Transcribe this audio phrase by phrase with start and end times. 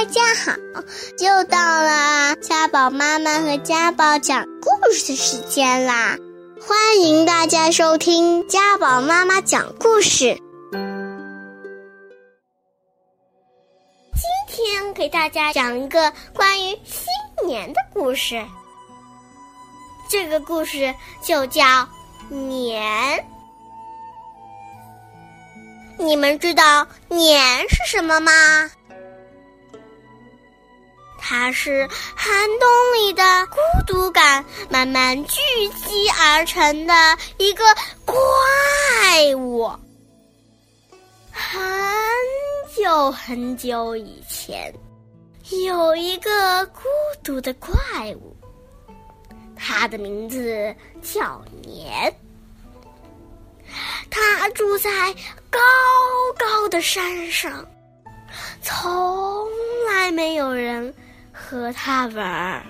[0.00, 0.52] 大家好，
[1.18, 6.16] 又到了家宝妈妈和家宝讲故事时间啦！
[6.58, 10.40] 欢迎大家收听家宝妈妈讲故事。
[14.14, 18.42] 今天给大家讲一个关于新年的故事，
[20.08, 21.86] 这个故事就叫
[22.30, 23.22] 年。
[25.98, 28.32] 你们知道年是什么吗？
[31.30, 35.38] 它是寒冬里的孤独感慢慢聚
[35.76, 36.92] 集而成的
[37.38, 37.62] 一个
[38.04, 38.16] 怪
[39.36, 39.70] 物。
[41.30, 41.62] 很
[42.74, 44.74] 久很久以前，
[45.68, 46.80] 有一个孤
[47.22, 47.70] 独的怪
[48.16, 48.36] 物，
[49.54, 52.12] 它的名字叫年。
[54.10, 54.90] 它住在
[55.48, 55.60] 高
[56.36, 57.64] 高的山上，
[58.60, 59.46] 从
[59.88, 60.92] 来没有人
[61.50, 62.64] 和它玩儿。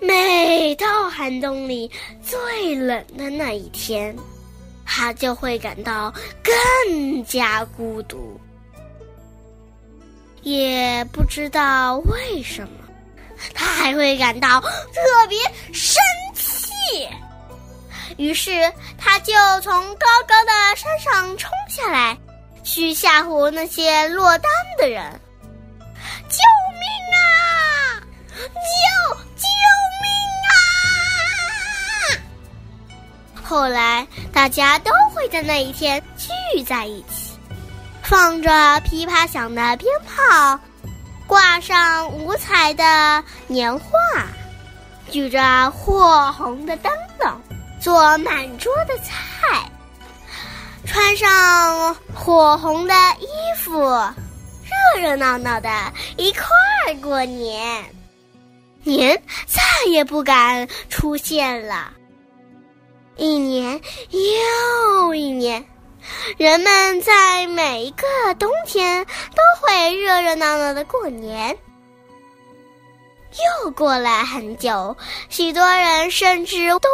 [0.00, 1.88] 每到寒冬里
[2.20, 4.16] 最冷的那一天，
[4.84, 8.36] 它就会感到更加孤独。
[10.42, 12.84] 也不知道为什么，
[13.54, 15.38] 它还会感到特别
[15.72, 16.02] 生
[16.34, 16.72] 气。
[18.16, 18.50] 于是，
[18.98, 22.18] 他就从高高的山上冲下来，
[22.64, 25.20] 去吓唬那些落单的人。
[33.52, 37.36] 后来，大家都会在那一天聚在一起，
[38.02, 40.58] 放着噼啪响的鞭炮，
[41.26, 43.90] 挂上五彩的年画，
[45.10, 47.30] 举着火红的灯笼。
[47.78, 49.70] 做满桌的菜，
[50.86, 53.26] 穿上火红的衣
[53.58, 53.82] 服，
[54.94, 55.68] 热热闹闹的
[56.16, 56.42] 一块
[56.86, 57.84] 儿过年。
[58.82, 61.92] 年再也不敢出现了。
[63.16, 63.80] 一年
[64.10, 65.64] 又一年，
[66.38, 68.06] 人们在每一个
[68.38, 71.56] 冬天都会热热闹闹的过年。
[73.64, 74.96] 又过了很久，
[75.28, 76.88] 许多人甚至都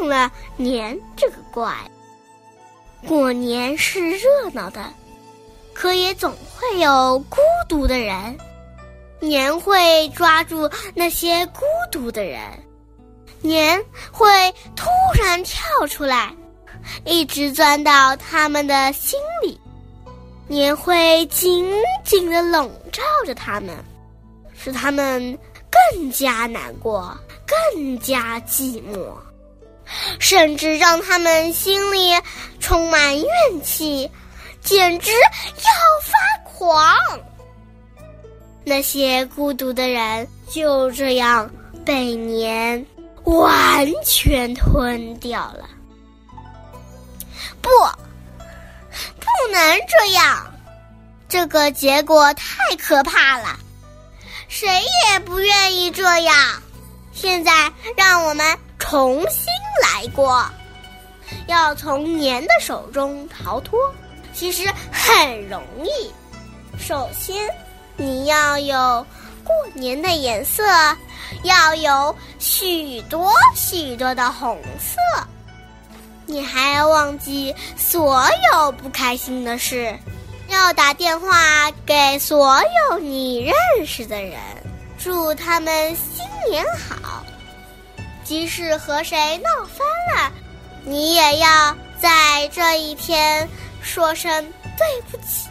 [0.00, 1.74] 忘了年这个怪。
[3.06, 4.92] 过年是热闹的，
[5.72, 8.36] 可也总会有孤独的人。
[9.20, 12.40] 年会抓住那些孤独的人，
[13.40, 13.82] 年
[14.12, 14.28] 会
[14.76, 14.88] 突
[15.20, 16.34] 然跳出来，
[17.04, 19.60] 一直钻到他们的心里。
[20.46, 21.70] 年会紧
[22.04, 23.76] 紧的笼罩着他们，
[24.56, 25.38] 使他们。
[25.70, 27.16] 更加难过，
[27.46, 29.12] 更加寂寞，
[30.18, 32.10] 甚至让他们心里
[32.58, 33.28] 充满怨
[33.62, 34.10] 气，
[34.62, 35.70] 简直要
[36.02, 36.96] 发狂。
[38.64, 41.48] 那些孤独的人就这样
[41.84, 42.84] 被年
[43.24, 45.68] 完全吞掉了。
[47.60, 47.68] 不，
[49.20, 50.46] 不能这样，
[51.28, 53.58] 这个结果太可怕了。
[54.48, 54.68] 谁
[55.10, 56.34] 也不愿意这样。
[57.12, 59.46] 现在让我们重新
[59.82, 60.44] 来过。
[61.46, 63.78] 要从年的手中逃脱，
[64.32, 66.10] 其实很容易。
[66.78, 67.36] 首先，
[67.96, 69.06] 你要有
[69.48, 70.62] 过年的颜色，
[71.42, 74.98] 要有许多许多的红色。
[76.26, 78.22] 你还要忘记所
[78.52, 79.98] 有不开心的事。
[80.48, 82.60] 要打电话给所
[82.90, 83.54] 有你认
[83.86, 84.38] 识的人，
[84.98, 87.24] 祝他们新年好。
[88.24, 90.32] 即使和谁闹翻了，
[90.84, 93.48] 你也要在这一天
[93.80, 94.30] 说声
[94.76, 95.48] 对不起。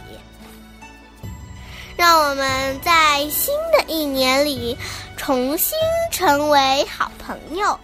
[1.98, 4.78] 让我们在新的一年里
[5.16, 5.76] 重新
[6.12, 7.76] 成为好朋友。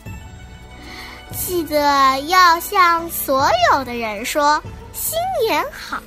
[1.37, 6.01] 记得要向所有的人说新年好。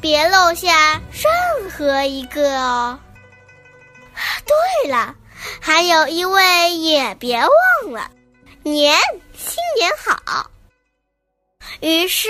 [0.00, 2.96] 别漏下任何一个哦。
[4.84, 5.12] 对了，
[5.60, 8.08] 还有一位也别忘了，
[8.62, 8.96] 年
[9.36, 10.48] 新年好。
[11.80, 12.28] 于是，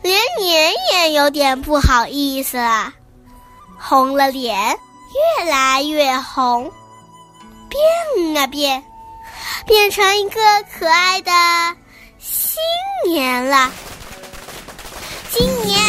[0.00, 2.92] 连年也有点不好意思了，
[3.82, 4.78] 红了脸，
[5.38, 6.70] 越来越红，
[7.68, 8.84] 变啊变，
[9.66, 10.40] 变成一个
[10.78, 11.32] 可爱的
[12.18, 12.60] 新
[13.10, 13.70] 年了。
[15.30, 15.80] 新年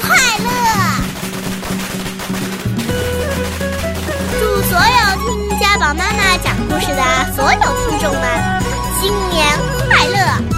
[0.00, 0.48] 快乐！
[4.38, 8.62] 祝所有听家宝妈妈讲故事的所有听众们
[9.00, 9.58] 新年
[9.88, 10.57] 快乐！